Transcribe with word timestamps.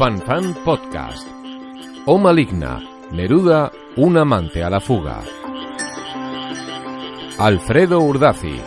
Fan 0.00 0.22
Fan 0.22 0.54
Podcast. 0.64 1.28
O 2.06 2.16
Maligna, 2.16 2.80
Neruda, 3.12 3.70
un 3.96 4.16
amante 4.16 4.64
a 4.64 4.70
la 4.70 4.80
fuga. 4.80 5.20
Alfredo 7.38 8.00
Urdazi. 8.00 8.62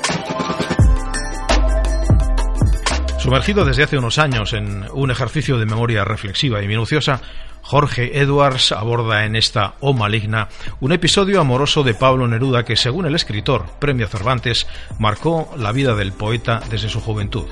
Sumergido 3.18 3.66
desde 3.66 3.82
hace 3.82 3.98
unos 3.98 4.20
años 4.20 4.54
en 4.54 4.86
un 4.94 5.09
ejercicio 5.09 5.58
de 5.58 5.66
memoria 5.66 6.06
reflexiva 6.06 6.62
y 6.62 6.68
minuciosa, 6.68 7.20
Jorge 7.64 8.20
Edwards 8.20 8.72
aborda 8.72 9.26
en 9.26 9.36
esta 9.36 9.73
O 9.80 9.94
Maligna 9.94 10.50
un 10.81 10.92
episodio 10.92 11.42
amoroso 11.42 11.81
de 11.81 11.95
Pablo 11.95 12.28
Neruda 12.28 12.64
que, 12.64 12.76
según 12.76 13.08
el 13.08 13.16
escritor 13.16 13.66
Premio 13.80 14.08
Cervantes, 14.08 14.68
marcó 15.00 15.52
la 15.58 15.72
vida 15.72 15.95
del 15.95 16.14
poeta 16.14 16.62
desde 16.70 16.90
su 16.90 17.02
juventud. 17.02 17.48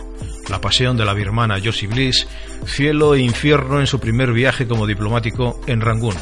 La 0.52 0.60
pasión 0.60 0.98
de 0.98 1.06
la 1.06 1.14
birmana 1.14 1.62
Josie 1.64 1.88
Bliss, 1.88 2.28
cielo 2.66 3.16
e 3.16 3.22
infierno 3.22 3.80
en 3.80 3.88
su 3.88 4.02
primer 4.02 4.34
viaje 4.34 4.68
como 4.68 4.86
diplomático 4.86 5.62
en 5.66 5.80
Rangún. 5.80 6.16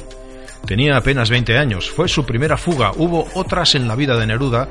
Tenía 0.68 0.98
apenas 0.98 1.32
20 1.32 1.58
años, 1.58 1.90
fue 1.90 2.08
su 2.08 2.24
primera 2.28 2.56
fuga, 2.56 2.92
hubo 2.96 3.28
otras 3.34 3.74
en 3.74 3.88
la 3.88 3.96
vida 3.96 4.18
de 4.18 4.28
Neruda 4.28 4.70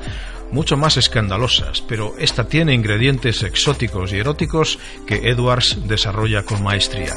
mucho 0.53 0.77
más 0.77 0.95
escandalosas, 0.95 1.81
pero 1.81 2.13
esta 2.17 2.47
tiene 2.47 2.73
ingredientes 2.73 3.43
exóticos 3.43 4.13
y 4.13 4.19
eróticos 4.19 4.79
que 5.05 5.29
Edwards 5.29 5.77
desarrolla 5.87 6.43
con 6.43 6.63
maestría. 6.63 7.15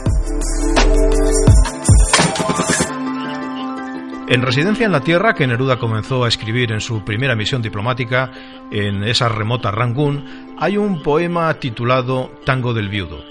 En 4.28 4.41
Residencia 4.41 4.87
en 4.87 4.92
la 4.92 5.01
Tierra, 5.01 5.34
que 5.34 5.47
Neruda 5.47 5.78
comenzó 5.78 6.25
a 6.25 6.28
escribir 6.28 6.73
en 6.73 6.81
su 6.81 7.05
primera 7.05 7.34
misión 7.34 7.61
diplomática 7.61 8.31
en 8.70 9.03
esa 9.03 9.29
remota 9.29 9.70
Rangún, 9.70 10.55
hay 10.59 10.77
un 10.77 11.03
poema 11.03 11.53
titulado 11.55 12.31
Tango 12.47 12.73
del 12.73 12.89
Viudo. 12.89 13.25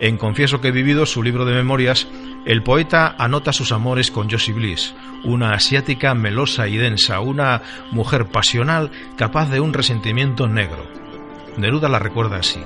En 0.00 0.16
Confieso 0.16 0.60
que 0.60 0.68
he 0.68 0.72
vivido, 0.72 1.06
su 1.06 1.22
libro 1.22 1.44
de 1.44 1.54
memorias, 1.54 2.08
el 2.46 2.62
poeta 2.62 3.14
anota 3.18 3.52
sus 3.52 3.70
amores 3.70 4.10
con 4.10 4.28
Josie 4.30 4.54
Bliss, 4.54 4.94
una 5.24 5.52
asiática 5.52 6.14
melosa 6.14 6.68
y 6.68 6.78
densa, 6.78 7.20
una 7.20 7.62
mujer 7.92 8.26
pasional 8.26 8.90
capaz 9.16 9.50
de 9.50 9.60
un 9.60 9.72
resentimiento 9.72 10.48
negro. 10.48 10.84
Neruda 11.56 11.88
la 11.88 11.98
recuerda 11.98 12.38
así. 12.38 12.60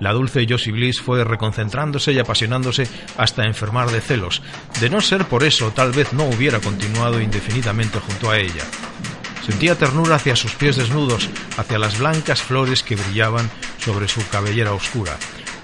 La 0.00 0.12
dulce 0.12 0.46
Josie 0.48 0.72
Bliss 0.72 1.00
fue 1.00 1.24
reconcentrándose 1.24 2.12
y 2.12 2.18
apasionándose 2.18 2.88
hasta 3.16 3.44
enfermar 3.44 3.90
de 3.90 4.00
celos. 4.00 4.42
De 4.80 4.90
no 4.90 5.00
ser 5.00 5.24
por 5.26 5.44
eso, 5.44 5.70
tal 5.70 5.92
vez 5.92 6.12
no 6.12 6.24
hubiera 6.24 6.60
continuado 6.60 7.20
indefinidamente 7.20 8.00
junto 8.00 8.30
a 8.30 8.38
ella. 8.38 8.64
Sentía 9.46 9.76
ternura 9.76 10.16
hacia 10.16 10.36
sus 10.36 10.54
pies 10.54 10.76
desnudos, 10.76 11.28
hacia 11.56 11.78
las 11.78 11.98
blancas 11.98 12.42
flores 12.42 12.82
que 12.82 12.96
brillaban 12.96 13.50
sobre 13.78 14.08
su 14.08 14.26
cabellera 14.28 14.72
oscura, 14.72 15.16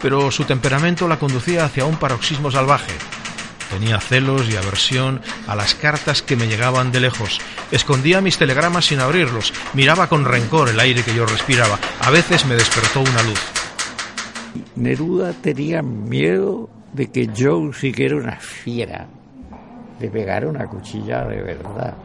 pero 0.02 0.30
su 0.30 0.44
temperamento 0.44 1.08
la 1.08 1.18
conducía 1.18 1.64
hacia 1.64 1.86
un 1.86 1.96
paroxismo 1.96 2.50
salvaje. 2.50 2.92
Tenía 3.70 4.00
celos 4.00 4.48
y 4.50 4.56
aversión 4.56 5.22
a 5.46 5.54
las 5.54 5.74
cartas 5.74 6.22
que 6.22 6.36
me 6.36 6.48
llegaban 6.48 6.92
de 6.92 7.00
lejos. 7.00 7.40
Escondía 7.70 8.20
mis 8.20 8.36
telegramas 8.36 8.86
sin 8.86 8.98
abrirlos. 8.98 9.52
Miraba 9.74 10.08
con 10.08 10.24
rencor 10.24 10.68
el 10.68 10.80
aire 10.80 11.04
que 11.04 11.14
yo 11.14 11.24
respiraba. 11.24 11.78
A 12.00 12.10
veces 12.10 12.46
me 12.46 12.56
despertó 12.56 13.00
una 13.00 13.22
luz. 13.22 13.40
Neruda 14.76 15.32
tenía 15.32 15.82
miedo 15.82 16.68
de 16.92 17.06
que 17.06 17.28
Joe 17.36 17.72
siguiera 17.72 18.16
una 18.16 18.36
fiera, 18.36 19.06
le 20.00 20.10
pegara 20.10 20.48
una 20.48 20.66
cuchilla 20.66 21.24
de 21.24 21.42
verdad. 21.42 21.96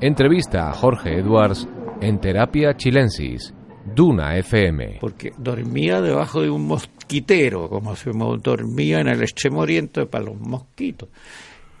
Entrevista 0.00 0.70
a 0.70 0.72
Jorge 0.72 1.18
Edwards 1.18 1.68
en 2.00 2.18
Terapia 2.18 2.74
Chilensis, 2.76 3.54
Duna 3.94 4.36
FM. 4.36 4.98
Porque 5.00 5.32
dormía 5.36 6.00
debajo 6.00 6.40
de 6.40 6.50
un 6.50 6.66
mosquitero, 6.66 7.68
como 7.68 7.94
se 7.96 8.10
dormía 8.10 9.00
en 9.00 9.08
el 9.08 9.22
extremo 9.22 9.60
oriente 9.60 10.06
para 10.06 10.24
los 10.24 10.40
mosquitos. 10.40 11.08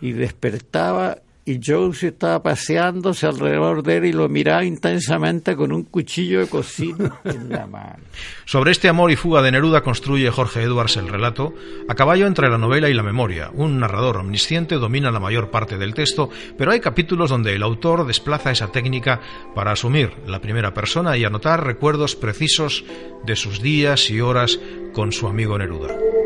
Y 0.00 0.12
despertaba 0.12 1.18
y 1.44 1.58
Josie 1.64 2.08
estaba 2.08 2.42
paseándose 2.42 3.26
alrededor 3.26 3.82
de 3.82 3.96
él 3.96 4.04
y 4.04 4.12
lo 4.12 4.28
miraba 4.28 4.64
intensamente 4.64 5.56
con 5.56 5.72
un 5.72 5.84
cuchillo 5.84 6.40
de 6.40 6.46
cocina 6.46 7.20
en 7.24 7.48
la 7.48 7.66
mano. 7.66 8.02
Sobre 8.44 8.70
este 8.70 8.88
amor 8.88 9.10
y 9.10 9.16
fuga 9.16 9.42
de 9.42 9.50
Neruda 9.50 9.82
construye 9.82 10.30
Jorge 10.30 10.62
Edwards 10.62 10.96
el 10.96 11.08
relato, 11.08 11.54
a 11.88 11.94
caballo 11.94 12.26
entre 12.26 12.48
la 12.48 12.58
novela 12.58 12.88
y 12.88 12.94
la 12.94 13.02
memoria. 13.02 13.50
Un 13.54 13.80
narrador 13.80 14.18
omnisciente 14.18 14.76
domina 14.76 15.10
la 15.10 15.20
mayor 15.20 15.50
parte 15.50 15.78
del 15.78 15.94
texto, 15.94 16.30
pero 16.56 16.70
hay 16.70 16.80
capítulos 16.80 17.30
donde 17.30 17.54
el 17.54 17.62
autor 17.62 18.06
desplaza 18.06 18.52
esa 18.52 18.70
técnica 18.70 19.20
para 19.54 19.72
asumir 19.72 20.12
la 20.26 20.40
primera 20.40 20.72
persona 20.72 21.16
y 21.16 21.24
anotar 21.24 21.64
recuerdos 21.64 22.14
precisos 22.14 22.84
de 23.24 23.36
sus 23.36 23.60
días 23.62 24.10
y 24.10 24.20
horas 24.20 24.60
con 24.92 25.10
su 25.12 25.26
amigo 25.26 25.58
Neruda. 25.58 26.21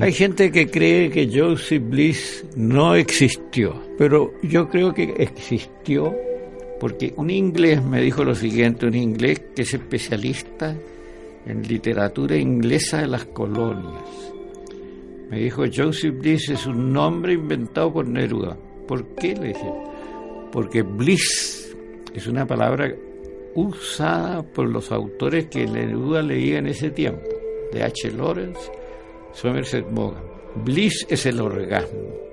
Hay 0.00 0.12
gente 0.12 0.50
que 0.50 0.70
cree 0.70 1.10
que 1.10 1.28
Joseph 1.32 1.82
Bliss 1.88 2.44
no 2.56 2.94
existió, 2.94 3.80
pero 3.96 4.32
yo 4.42 4.68
creo 4.68 4.92
que 4.92 5.14
existió 5.18 6.14
porque 6.78 7.12
un 7.16 7.30
inglés 7.30 7.82
me 7.82 8.00
dijo 8.00 8.22
lo 8.22 8.34
siguiente, 8.34 8.86
un 8.86 8.94
inglés 8.94 9.40
que 9.54 9.62
es 9.62 9.74
especialista 9.74 10.76
en 11.46 11.66
literatura 11.66 12.36
inglesa 12.36 12.98
de 12.98 13.08
las 13.08 13.24
colonias. 13.26 14.32
Me 15.30 15.40
dijo, 15.40 15.64
Joseph 15.74 16.18
Bliss 16.18 16.50
es 16.50 16.66
un 16.66 16.92
nombre 16.92 17.32
inventado 17.32 17.92
por 17.92 18.06
Neruda. 18.06 18.56
¿Por 18.86 19.14
qué? 19.16 19.34
Le 19.34 19.48
dije, 19.48 19.72
porque 20.52 20.82
Bliss 20.82 21.76
es 22.14 22.26
una 22.26 22.46
palabra 22.46 22.94
usada 23.54 24.42
por 24.42 24.68
los 24.68 24.92
autores 24.92 25.46
que 25.46 25.66
Neruda 25.66 26.22
leía 26.22 26.58
en 26.58 26.68
ese 26.68 26.90
tiempo, 26.90 27.26
de 27.72 27.82
H. 27.82 28.12
Lawrence 28.12 28.70
Somerset 29.32 29.88
Maugham. 29.90 30.22
Bliss 30.64 31.06
es 31.08 31.26
el 31.26 31.40
orgasmo. 31.40 32.28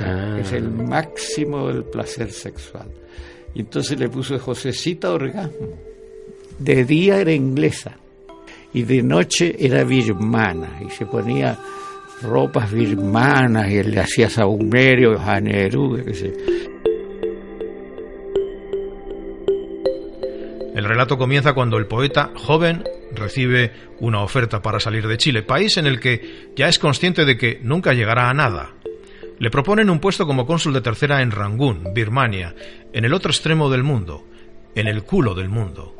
Ah. 0.00 0.38
Es, 0.40 0.52
el 0.52 0.70
máximo 0.70 1.68
del 1.68 1.84
placer 1.84 2.30
sexual. 2.30 2.88
Y 3.54 3.60
entonces 3.60 3.98
le 3.98 4.08
puso 4.08 4.38
Josecita 4.38 5.12
orgasmo. 5.12 5.68
De 6.58 6.84
día 6.84 7.20
era 7.20 7.32
inglesa 7.32 7.96
y 8.72 8.82
de 8.82 9.02
noche 9.02 9.54
era 9.58 9.84
birmana 9.84 10.80
y 10.86 10.90
se 10.90 11.06
ponía 11.06 11.58
ropas 12.22 12.70
birmanas 12.70 13.70
y 13.70 13.78
él 13.78 13.90
le 13.90 14.00
hacía 14.00 14.30
saumerio 14.30 15.18
a 15.18 15.40
sé. 15.40 16.32
El 20.74 20.84
relato 20.84 21.18
comienza 21.18 21.52
cuando 21.52 21.76
el 21.76 21.86
poeta, 21.86 22.30
joven, 22.34 22.82
recibe 23.14 23.72
una 24.00 24.22
oferta 24.22 24.62
para 24.62 24.80
salir 24.80 25.06
de 25.06 25.16
Chile, 25.16 25.42
país 25.42 25.76
en 25.76 25.86
el 25.86 26.00
que 26.00 26.50
ya 26.56 26.68
es 26.68 26.78
consciente 26.78 27.24
de 27.24 27.36
que 27.36 27.60
nunca 27.62 27.92
llegará 27.92 28.30
a 28.30 28.34
nada. 28.34 28.74
Le 29.38 29.50
proponen 29.50 29.90
un 29.90 29.98
puesto 29.98 30.26
como 30.26 30.46
cónsul 30.46 30.72
de 30.72 30.80
tercera 30.80 31.22
en 31.22 31.30
Rangún, 31.30 31.92
Birmania, 31.94 32.54
en 32.92 33.04
el 33.04 33.14
otro 33.14 33.30
extremo 33.30 33.70
del 33.70 33.82
mundo, 33.82 34.26
en 34.74 34.86
el 34.86 35.02
culo 35.02 35.34
del 35.34 35.48
mundo. 35.48 35.96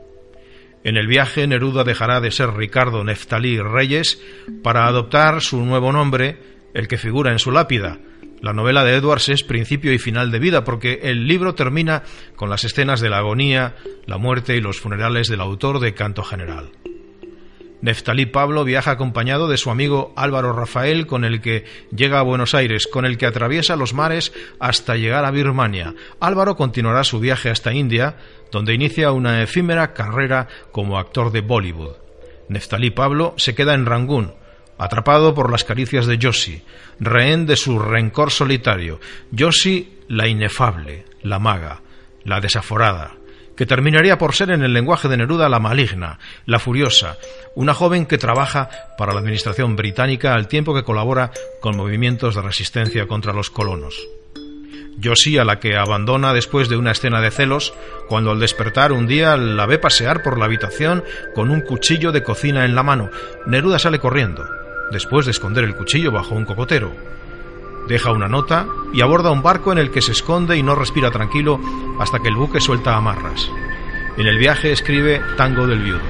En 0.84 0.96
el 0.96 1.06
viaje, 1.06 1.46
Neruda 1.46 1.84
dejará 1.84 2.20
de 2.20 2.30
ser 2.30 2.50
Ricardo 2.54 3.04
Neftalí 3.04 3.58
Reyes 3.58 4.20
para 4.62 4.86
adoptar 4.86 5.40
su 5.40 5.64
nuevo 5.64 5.92
nombre, 5.92 6.38
el 6.74 6.88
que 6.88 6.98
figura 6.98 7.30
en 7.30 7.38
su 7.38 7.52
lápida, 7.52 7.98
la 8.42 8.52
novela 8.52 8.82
de 8.82 8.96
Edwards 8.96 9.28
es 9.28 9.44
principio 9.44 9.92
y 9.92 10.00
final 10.00 10.32
de 10.32 10.40
vida 10.40 10.64
porque 10.64 10.98
el 11.04 11.28
libro 11.28 11.54
termina 11.54 12.02
con 12.34 12.50
las 12.50 12.64
escenas 12.64 13.00
de 13.00 13.08
la 13.08 13.18
agonía, 13.18 13.76
la 14.04 14.18
muerte 14.18 14.56
y 14.56 14.60
los 14.60 14.80
funerales 14.80 15.28
del 15.28 15.40
autor 15.40 15.78
de 15.78 15.94
Canto 15.94 16.24
General. 16.24 16.72
Neftalí 17.82 18.26
Pablo 18.26 18.64
viaja 18.64 18.92
acompañado 18.92 19.48
de 19.48 19.56
su 19.56 19.68
amigo 19.68 20.12
Álvaro 20.16 20.52
Rafael, 20.52 21.06
con 21.08 21.24
el 21.24 21.40
que 21.40 21.64
llega 21.94 22.20
a 22.20 22.22
Buenos 22.22 22.54
Aires, 22.54 22.86
con 22.86 23.04
el 23.04 23.18
que 23.18 23.26
atraviesa 23.26 23.74
los 23.74 23.92
mares 23.92 24.32
hasta 24.60 24.94
llegar 24.94 25.24
a 25.24 25.32
Birmania. 25.32 25.94
Álvaro 26.20 26.54
continuará 26.54 27.02
su 27.02 27.18
viaje 27.18 27.50
hasta 27.50 27.74
India, 27.74 28.16
donde 28.52 28.72
inicia 28.72 29.10
una 29.10 29.42
efímera 29.42 29.92
carrera 29.94 30.46
como 30.70 30.96
actor 30.96 31.32
de 31.32 31.40
Bollywood. 31.40 31.96
Neftalí 32.48 32.90
Pablo 32.90 33.34
se 33.36 33.56
queda 33.56 33.74
en 33.74 33.84
Rangún, 33.84 34.32
atrapado 34.78 35.34
por 35.34 35.50
las 35.50 35.64
caricias 35.64 36.06
de 36.06 36.20
Josie, 36.22 36.62
rehén 37.00 37.46
de 37.46 37.56
su 37.56 37.80
rencor 37.80 38.30
solitario, 38.30 39.00
Josie 39.36 39.88
la 40.06 40.28
inefable, 40.28 41.04
la 41.22 41.40
maga, 41.40 41.82
la 42.24 42.40
desaforada, 42.40 43.16
que 43.56 43.66
terminaría 43.66 44.18
por 44.18 44.34
ser 44.34 44.50
en 44.50 44.62
el 44.62 44.72
lenguaje 44.72 45.08
de 45.08 45.16
Neruda 45.16 45.48
la 45.48 45.58
maligna, 45.58 46.18
la 46.46 46.58
furiosa, 46.58 47.16
una 47.54 47.74
joven 47.74 48.06
que 48.06 48.18
trabaja 48.18 48.68
para 48.96 49.12
la 49.12 49.20
administración 49.20 49.76
británica 49.76 50.34
al 50.34 50.48
tiempo 50.48 50.74
que 50.74 50.84
colabora 50.84 51.30
con 51.60 51.76
movimientos 51.76 52.34
de 52.34 52.42
resistencia 52.42 53.06
contra 53.06 53.32
los 53.32 53.50
colonos. 53.50 53.94
Josie 55.02 55.40
a 55.40 55.44
la 55.44 55.58
que 55.58 55.76
abandona 55.76 56.32
después 56.32 56.68
de 56.68 56.76
una 56.76 56.92
escena 56.92 57.20
de 57.20 57.30
celos, 57.30 57.74
cuando 58.08 58.30
al 58.30 58.40
despertar 58.40 58.92
un 58.92 59.06
día 59.06 59.36
la 59.36 59.66
ve 59.66 59.78
pasear 59.78 60.22
por 60.22 60.38
la 60.38 60.44
habitación 60.44 61.02
con 61.34 61.50
un 61.50 61.62
cuchillo 61.62 62.12
de 62.12 62.22
cocina 62.22 62.64
en 62.64 62.74
la 62.74 62.82
mano. 62.82 63.10
Neruda 63.46 63.78
sale 63.78 63.98
corriendo, 63.98 64.44
después 64.90 65.26
de 65.26 65.32
esconder 65.32 65.64
el 65.64 65.74
cuchillo 65.74 66.12
bajo 66.12 66.34
un 66.34 66.44
cocotero. 66.44 66.92
Deja 67.88 68.12
una 68.12 68.28
nota 68.28 68.66
y 68.92 69.00
aborda 69.00 69.32
un 69.32 69.42
barco 69.42 69.72
en 69.72 69.78
el 69.78 69.90
que 69.90 70.02
se 70.02 70.12
esconde 70.12 70.56
y 70.56 70.62
no 70.62 70.74
respira 70.74 71.10
tranquilo 71.10 71.60
hasta 71.98 72.20
que 72.20 72.28
el 72.28 72.36
buque 72.36 72.60
suelta 72.60 72.96
amarras. 72.96 73.50
En 74.16 74.26
el 74.26 74.38
viaje 74.38 74.72
escribe 74.72 75.20
Tango 75.36 75.66
del 75.66 75.82
Viudo. 75.82 76.00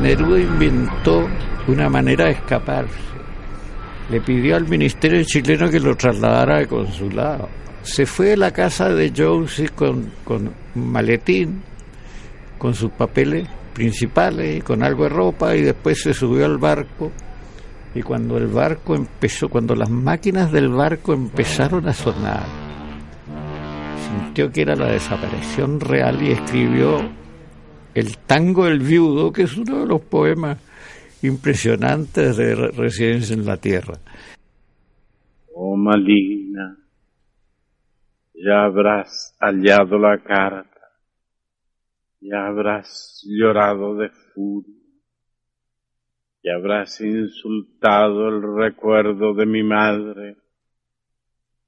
Neruda 0.00 0.38
inventó 0.38 1.26
una 1.66 1.88
manera 1.88 2.26
de 2.26 2.32
escaparse. 2.32 2.94
Le 4.10 4.20
pidió 4.20 4.54
al 4.54 4.68
ministerio 4.68 5.24
chileno 5.24 5.68
que 5.68 5.80
lo 5.80 5.96
trasladara 5.96 6.58
de 6.58 6.68
consulado. 6.68 7.48
Se 7.82 8.06
fue 8.06 8.34
a 8.34 8.36
la 8.36 8.52
casa 8.52 8.90
de 8.90 9.12
Josie 9.16 9.70
con, 9.70 10.12
con 10.24 10.52
maletín, 10.74 11.62
con 12.58 12.74
sus 12.74 12.90
papeles 12.92 13.48
principales 13.76 14.64
con 14.64 14.82
algo 14.82 15.02
de 15.02 15.10
ropa 15.10 15.54
y 15.54 15.60
después 15.60 16.00
se 16.00 16.14
subió 16.14 16.46
al 16.46 16.56
barco 16.56 17.12
y 17.94 18.00
cuando 18.00 18.38
el 18.38 18.46
barco 18.46 18.94
empezó, 18.94 19.50
cuando 19.50 19.74
las 19.74 19.90
máquinas 19.90 20.50
del 20.50 20.70
barco 20.70 21.12
empezaron 21.12 21.86
a 21.86 21.92
sonar, 21.92 22.46
sintió 23.98 24.50
que 24.50 24.62
era 24.62 24.76
la 24.76 24.92
desaparición 24.92 25.78
real 25.78 26.22
y 26.22 26.32
escribió 26.32 27.00
el 27.94 28.16
tango 28.18 28.64
del 28.64 28.80
viudo, 28.80 29.30
que 29.30 29.42
es 29.42 29.56
uno 29.58 29.80
de 29.80 29.86
los 29.86 30.00
poemas 30.00 30.58
impresionantes 31.22 32.36
de 32.38 32.54
Residencia 32.54 33.34
en 33.34 33.44
la 33.44 33.58
Tierra. 33.58 33.98
Oh 35.54 35.76
maligna, 35.76 36.78
ya 38.34 38.64
habrás 38.64 39.34
hallado 39.40 39.98
la 39.98 40.18
carta 40.18 40.75
ya 42.20 42.46
habrás 42.46 43.22
llorado 43.26 43.96
de 43.96 44.10
furia, 44.34 44.74
y 46.42 46.50
habrás 46.50 47.00
insultado 47.00 48.28
el 48.28 48.42
recuerdo 48.56 49.34
de 49.34 49.46
mi 49.46 49.62
madre, 49.62 50.36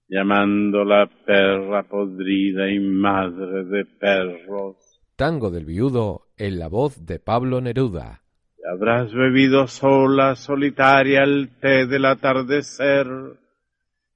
llamándola 0.09 1.11
perra 1.27 1.83
podrida 1.83 2.71
y 2.71 2.79
madre 2.79 3.65
de 3.65 3.85
perros. 3.85 4.77
Tango 5.17 5.51
del 5.51 5.65
viudo 5.65 6.29
en 6.37 6.59
la 6.59 6.69
voz 6.69 7.05
de 7.05 7.19
Pablo 7.19 7.61
Neruda. 7.61 8.23
Y 8.57 8.69
habrás 8.73 9.13
bebido 9.13 9.67
sola, 9.67 10.37
solitaria, 10.37 11.25
el 11.25 11.51
té 11.61 11.87
del 11.87 12.05
atardecer, 12.05 13.07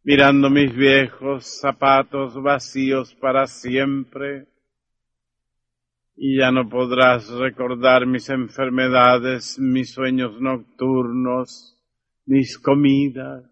mirando 0.05 0.49
mis 0.49 0.75
viejos 0.75 1.45
zapatos 1.61 2.41
vacíos 2.41 3.15
para 3.17 3.47
siempre, 3.47 4.47
y 6.17 6.39
ya 6.39 6.51
no 6.51 6.69
podrás 6.69 7.29
recordar 7.31 8.07
mis 8.07 8.29
enfermedades, 8.29 9.59
mis 9.59 9.93
sueños 9.93 10.41
nocturnos, 10.41 11.79
mis 12.27 12.59
comidas, 12.59 13.45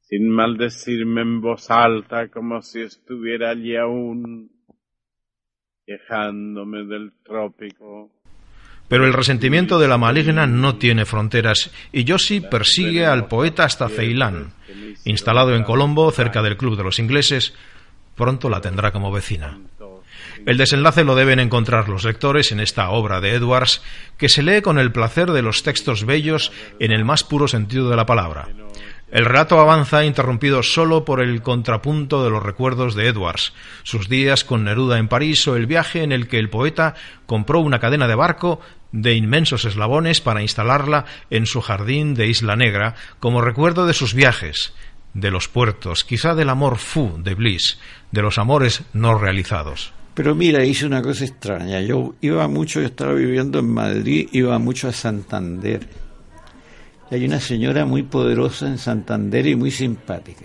sin 0.00 0.28
maldecirme 0.28 1.22
en 1.22 1.40
voz 1.40 1.70
alta 1.70 2.28
como 2.28 2.62
si 2.62 2.82
estuviera 2.82 3.50
allí 3.50 3.76
aún, 3.76 4.50
quejándome 5.86 6.84
del 6.84 7.12
trópico. 7.24 8.10
Pero 8.88 9.06
el 9.06 9.14
resentimiento 9.14 9.78
de 9.78 9.88
la 9.88 9.98
maligna 9.98 10.46
no 10.46 10.76
tiene 10.76 11.06
fronteras 11.06 11.72
y 11.90 12.04
Yossi 12.04 12.40
persigue 12.40 13.06
al 13.06 13.28
poeta 13.28 13.64
hasta 13.64 13.88
Ceilán. 13.88 14.52
Instalado 15.04 15.54
en 15.56 15.64
Colombo, 15.64 16.10
cerca 16.10 16.42
del 16.42 16.56
Club 16.56 16.76
de 16.76 16.84
los 16.84 16.98
Ingleses, 16.98 17.54
pronto 18.14 18.50
la 18.50 18.60
tendrá 18.60 18.92
como 18.92 19.10
vecina. 19.10 19.58
El 20.46 20.56
desenlace 20.56 21.04
lo 21.04 21.14
deben 21.14 21.40
encontrar 21.40 21.88
los 21.88 22.04
lectores 22.04 22.52
en 22.52 22.60
esta 22.60 22.90
obra 22.90 23.20
de 23.20 23.34
Edwards, 23.34 23.82
que 24.18 24.28
se 24.28 24.42
lee 24.42 24.62
con 24.62 24.78
el 24.78 24.92
placer 24.92 25.32
de 25.32 25.42
los 25.42 25.62
textos 25.62 26.04
bellos 26.04 26.52
en 26.78 26.92
el 26.92 27.04
más 27.04 27.24
puro 27.24 27.48
sentido 27.48 27.90
de 27.90 27.96
la 27.96 28.06
palabra. 28.06 28.48
El 29.14 29.26
relato 29.26 29.60
avanza 29.60 30.04
interrumpido 30.04 30.64
solo 30.64 31.04
por 31.04 31.22
el 31.22 31.40
contrapunto 31.40 32.24
de 32.24 32.30
los 32.30 32.42
recuerdos 32.42 32.96
de 32.96 33.06
Edwards, 33.06 33.52
sus 33.84 34.08
días 34.08 34.42
con 34.42 34.64
Neruda 34.64 34.98
en 34.98 35.06
París 35.06 35.46
o 35.46 35.54
el 35.54 35.66
viaje 35.66 36.02
en 36.02 36.10
el 36.10 36.26
que 36.26 36.40
el 36.40 36.50
poeta 36.50 36.94
compró 37.24 37.60
una 37.60 37.78
cadena 37.78 38.08
de 38.08 38.16
barco 38.16 38.60
de 38.90 39.14
inmensos 39.14 39.64
eslabones 39.66 40.20
para 40.20 40.42
instalarla 40.42 41.04
en 41.30 41.46
su 41.46 41.60
jardín 41.60 42.14
de 42.14 42.26
Isla 42.26 42.56
Negra 42.56 42.96
como 43.20 43.40
recuerdo 43.40 43.86
de 43.86 43.94
sus 43.94 44.14
viajes, 44.14 44.74
de 45.14 45.30
los 45.30 45.48
puertos, 45.48 46.04
quizá 46.04 46.34
del 46.34 46.50
amor 46.50 46.78
fu 46.78 47.16
de 47.22 47.34
Bliss, 47.34 47.78
de 48.10 48.22
los 48.22 48.38
amores 48.38 48.82
no 48.92 49.16
realizados. 49.16 49.92
Pero 50.14 50.36
mira, 50.36 50.64
hice 50.64 50.86
una 50.86 51.02
cosa 51.02 51.24
extraña. 51.24 51.80
Yo 51.80 52.14
iba 52.20 52.46
mucho, 52.46 52.80
yo 52.80 52.86
estaba 52.86 53.14
viviendo 53.14 53.58
en 53.58 53.68
Madrid, 53.68 54.28
iba 54.30 54.56
mucho 54.60 54.88
a 54.88 54.92
Santander. 54.92 55.86
Y 57.10 57.16
hay 57.16 57.24
una 57.24 57.40
señora 57.40 57.84
muy 57.84 58.04
poderosa 58.04 58.68
en 58.68 58.78
Santander 58.78 59.46
y 59.46 59.56
muy 59.56 59.72
simpática. 59.72 60.44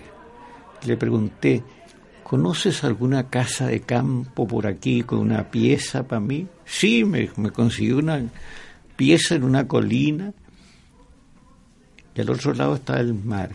Le 0.84 0.96
pregunté, 0.96 1.62
¿conoces 2.24 2.82
alguna 2.82 3.28
casa 3.28 3.68
de 3.68 3.80
campo 3.82 4.46
por 4.48 4.66
aquí 4.66 5.02
con 5.02 5.20
una 5.20 5.50
pieza 5.50 6.02
para 6.02 6.20
mí? 6.20 6.48
Sí, 6.64 7.04
me, 7.04 7.28
consiguió 7.52 7.98
una 7.98 8.22
pieza 8.96 9.36
en 9.36 9.44
una 9.44 9.68
colina 9.68 10.32
y 12.14 12.20
al 12.20 12.30
otro 12.30 12.54
lado 12.54 12.74
estaba 12.74 12.98
el 12.98 13.14
mar. 13.14 13.50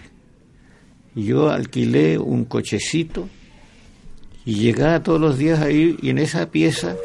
Y 1.14 1.26
yo 1.26 1.50
alquilé 1.50 2.18
un 2.18 2.46
cochecito 2.46 3.28
y 4.46 4.56
llegaba 4.56 5.02
todos 5.02 5.20
los 5.20 5.38
días 5.38 5.60
ahí 5.60 5.98
y 6.02 6.12
en 6.12 6.20
esa 6.20 6.46
pieza, 6.46 6.96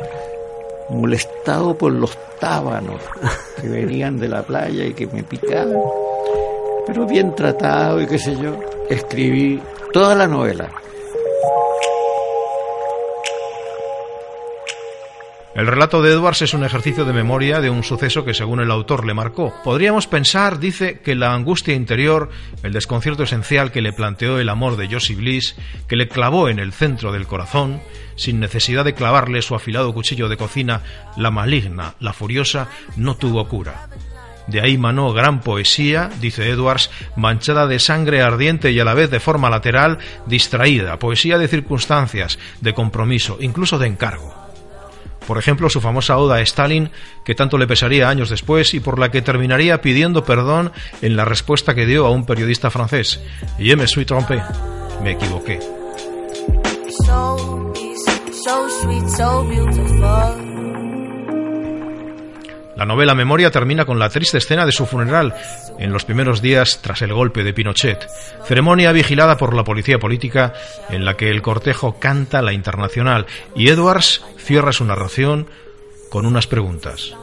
molestado 0.90 1.76
por 1.76 1.92
los 1.92 2.16
tábanos 2.38 3.00
que 3.60 3.68
venían 3.68 4.18
de 4.18 4.28
la 4.28 4.42
playa 4.42 4.84
y 4.84 4.92
que 4.92 5.06
me 5.06 5.22
picaban, 5.22 5.80
pero 6.86 7.06
bien 7.06 7.34
tratado 7.34 8.00
y 8.00 8.06
qué 8.06 8.18
sé 8.18 8.36
yo, 8.36 8.58
escribí 8.90 9.60
toda 9.92 10.14
la 10.14 10.26
novela. 10.26 10.70
El 15.60 15.66
relato 15.66 16.00
de 16.00 16.10
Edwards 16.10 16.40
es 16.40 16.54
un 16.54 16.64
ejercicio 16.64 17.04
de 17.04 17.12
memoria 17.12 17.60
de 17.60 17.68
un 17.68 17.84
suceso 17.84 18.24
que 18.24 18.32
según 18.32 18.60
el 18.60 18.70
autor 18.70 19.04
le 19.04 19.12
marcó. 19.12 19.52
Podríamos 19.62 20.06
pensar, 20.06 20.58
dice, 20.58 21.00
que 21.00 21.14
la 21.14 21.34
angustia 21.34 21.74
interior, 21.74 22.30
el 22.62 22.72
desconcierto 22.72 23.24
esencial 23.24 23.70
que 23.70 23.82
le 23.82 23.92
planteó 23.92 24.38
el 24.38 24.48
amor 24.48 24.78
de 24.78 24.88
Josie 24.90 25.16
Bliss, 25.16 25.56
que 25.86 25.96
le 25.96 26.08
clavó 26.08 26.48
en 26.48 26.60
el 26.60 26.72
centro 26.72 27.12
del 27.12 27.26
corazón, 27.26 27.82
sin 28.16 28.40
necesidad 28.40 28.86
de 28.86 28.94
clavarle 28.94 29.42
su 29.42 29.54
afilado 29.54 29.92
cuchillo 29.92 30.30
de 30.30 30.38
cocina, 30.38 30.80
la 31.18 31.30
maligna, 31.30 31.94
la 32.00 32.14
furiosa, 32.14 32.68
no 32.96 33.16
tuvo 33.16 33.46
cura. 33.46 33.90
De 34.46 34.62
ahí 34.62 34.78
manó 34.78 35.12
gran 35.12 35.42
poesía, 35.42 36.08
dice 36.22 36.48
Edwards, 36.48 36.90
manchada 37.16 37.66
de 37.66 37.80
sangre 37.80 38.22
ardiente 38.22 38.72
y 38.72 38.80
a 38.80 38.84
la 38.86 38.94
vez 38.94 39.10
de 39.10 39.20
forma 39.20 39.50
lateral, 39.50 39.98
distraída, 40.24 40.98
poesía 40.98 41.36
de 41.36 41.48
circunstancias, 41.48 42.38
de 42.62 42.72
compromiso, 42.72 43.36
incluso 43.42 43.78
de 43.78 43.88
encargo. 43.88 44.39
Por 45.30 45.38
ejemplo, 45.38 45.70
su 45.70 45.80
famosa 45.80 46.18
oda 46.18 46.34
a 46.34 46.40
Stalin, 46.40 46.90
que 47.24 47.36
tanto 47.36 47.56
le 47.56 47.68
pesaría 47.68 48.08
años 48.08 48.30
después 48.30 48.74
y 48.74 48.80
por 48.80 48.98
la 48.98 49.12
que 49.12 49.22
terminaría 49.22 49.80
pidiendo 49.80 50.24
perdón 50.24 50.72
en 51.02 51.14
la 51.14 51.24
respuesta 51.24 51.72
que 51.72 51.86
dio 51.86 52.04
a 52.04 52.10
un 52.10 52.26
periodista 52.26 52.68
francés. 52.68 53.20
Je 53.56 53.76
me 53.76 53.86
suis 53.86 54.04
trompé. 54.04 54.42
Me 55.04 55.12
equivoqué. 55.12 55.60
La 62.80 62.86
novela 62.86 63.14
Memoria 63.14 63.50
termina 63.50 63.84
con 63.84 63.98
la 63.98 64.08
triste 64.08 64.38
escena 64.38 64.64
de 64.64 64.72
su 64.72 64.86
funeral, 64.86 65.34
en 65.78 65.92
los 65.92 66.06
primeros 66.06 66.40
días 66.40 66.80
tras 66.80 67.02
el 67.02 67.12
golpe 67.12 67.44
de 67.44 67.52
Pinochet, 67.52 68.08
ceremonia 68.46 68.90
vigilada 68.90 69.36
por 69.36 69.54
la 69.54 69.64
policía 69.64 69.98
política 69.98 70.54
en 70.88 71.04
la 71.04 71.14
que 71.14 71.28
el 71.28 71.42
cortejo 71.42 71.98
canta 72.00 72.40
la 72.40 72.54
internacional 72.54 73.26
y 73.54 73.68
Edwards 73.68 74.24
cierra 74.38 74.72
su 74.72 74.86
narración 74.86 75.46
con 76.08 76.24
unas 76.24 76.46
preguntas. 76.46 77.14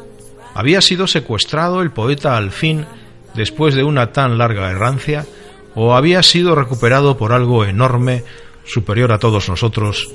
¿Había 0.54 0.80
sido 0.80 1.08
secuestrado 1.08 1.82
el 1.82 1.90
poeta 1.90 2.38
al 2.38 2.52
fin 2.52 2.86
después 3.34 3.74
de 3.74 3.84
una 3.84 4.12
tan 4.12 4.38
larga 4.38 4.70
errancia 4.70 5.26
o 5.74 5.96
había 5.96 6.22
sido 6.22 6.54
recuperado 6.54 7.18
por 7.18 7.34
algo 7.34 7.66
enorme, 7.66 8.24
superior 8.64 9.12
a 9.12 9.18
todos 9.18 9.50
nosotros, 9.50 10.08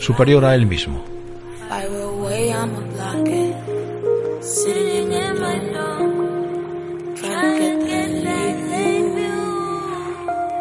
superior 0.00 0.44
a 0.44 0.56
él 0.56 0.66
mismo? 0.66 1.17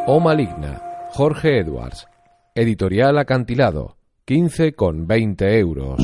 O 0.09 0.21
Maligna, 0.21 0.81
Jorge 1.09 1.59
Edwards. 1.59 2.07
Editorial 2.55 3.17
Acantilado, 3.17 3.97
15 4.23 4.71
con 4.71 5.05
20 5.05 5.59
euros. 5.59 5.99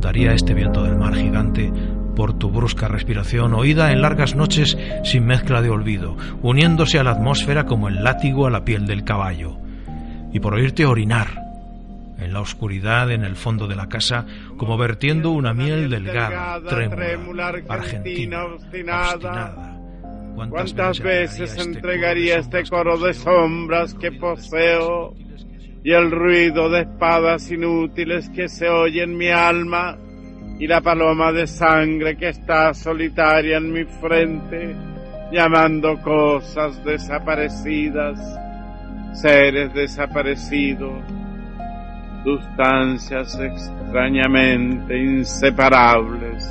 Daría 0.00 0.32
este 0.32 0.54
viento 0.54 0.82
del 0.82 0.96
mar 0.96 1.14
gigante 1.14 1.72
por 2.16 2.36
tu 2.36 2.50
brusca 2.50 2.88
respiración, 2.88 3.54
oída 3.54 3.92
en 3.92 4.02
largas 4.02 4.34
noches 4.34 4.76
sin 5.04 5.24
mezcla 5.24 5.62
de 5.62 5.70
olvido, 5.70 6.16
uniéndose 6.42 6.98
a 6.98 7.04
la 7.04 7.12
atmósfera 7.12 7.64
como 7.64 7.86
el 7.86 8.02
látigo 8.02 8.48
a 8.48 8.50
la 8.50 8.64
piel 8.64 8.88
del 8.88 9.04
caballo, 9.04 9.56
y 10.32 10.40
por 10.40 10.54
oírte 10.54 10.84
orinar 10.84 11.47
en 12.18 12.32
la 12.32 12.40
oscuridad 12.40 13.10
en 13.10 13.24
el 13.24 13.36
fondo 13.36 13.66
de 13.66 13.76
la 13.76 13.88
casa, 13.88 14.26
como 14.56 14.76
vertiendo 14.76 15.30
una 15.30 15.54
miel 15.54 15.88
delgada, 15.88 16.60
trémula, 16.62 17.54
argentina, 17.68 18.44
obstinada. 18.44 19.74
¿Cuántas 20.34 21.00
veces 21.00 21.50
este 21.50 21.62
entregaría 21.62 22.38
este 22.38 22.62
coro 22.64 22.96
de 22.98 23.12
sombras 23.12 23.94
que 23.94 24.12
poseo 24.12 25.14
y 25.82 25.92
el 25.92 26.10
ruido 26.10 26.68
de 26.70 26.82
espadas 26.82 27.50
inútiles 27.50 28.28
que 28.30 28.48
se 28.48 28.68
oye 28.68 29.02
en 29.02 29.16
mi 29.16 29.30
alma 29.30 29.96
y 30.58 30.66
la 30.66 30.80
paloma 30.80 31.32
de 31.32 31.46
sangre 31.46 32.16
que 32.16 32.28
está 32.28 32.74
solitaria 32.74 33.58
en 33.58 33.72
mi 33.72 33.84
frente, 33.84 34.74
llamando 35.32 36.00
cosas 36.02 36.84
desaparecidas, 36.84 38.18
seres 39.12 39.72
desaparecidos, 39.72 41.02
sustancias 42.24 43.38
extrañamente 43.40 44.98
inseparables 44.98 46.48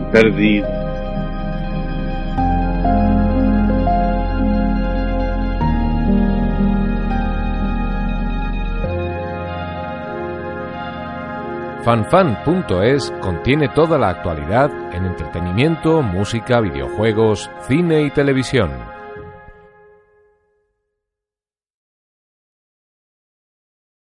y 0.00 0.12
perdidas. 0.12 0.86
fanfan.es 11.86 13.12
contiene 13.20 13.68
toda 13.68 13.96
la 13.96 14.08
actualidad 14.08 14.72
en 14.92 15.06
entretenimiento, 15.06 16.02
música, 16.02 16.60
videojuegos, 16.60 17.48
cine 17.68 18.02
y 18.02 18.10
televisión. 18.10 18.95